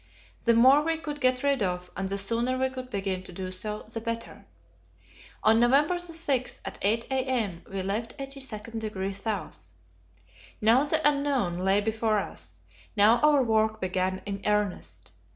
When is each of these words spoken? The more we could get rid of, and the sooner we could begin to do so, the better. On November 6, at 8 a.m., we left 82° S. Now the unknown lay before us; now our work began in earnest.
The 0.45 0.55
more 0.55 0.81
we 0.81 0.97
could 0.97 1.21
get 1.21 1.43
rid 1.43 1.61
of, 1.61 1.91
and 1.95 2.09
the 2.09 2.17
sooner 2.17 2.57
we 2.57 2.71
could 2.71 2.89
begin 2.89 3.21
to 3.21 3.31
do 3.31 3.51
so, 3.51 3.83
the 3.83 4.01
better. 4.01 4.47
On 5.43 5.59
November 5.59 5.99
6, 5.99 6.61
at 6.65 6.79
8 6.81 7.05
a.m., 7.11 7.61
we 7.71 7.83
left 7.83 8.17
82° 8.17 9.27
S. 9.47 9.75
Now 10.59 10.83
the 10.85 11.07
unknown 11.07 11.53
lay 11.53 11.81
before 11.81 12.17
us; 12.17 12.61
now 12.97 13.19
our 13.19 13.43
work 13.43 13.79
began 13.79 14.23
in 14.25 14.41
earnest. 14.47 15.11